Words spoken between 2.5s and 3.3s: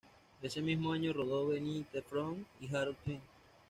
y "Harold Teen".